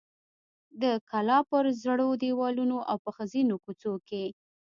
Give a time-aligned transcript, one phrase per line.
[0.81, 4.23] د کلا پر زړو دیوالونو او په ځینو کوڅو کې.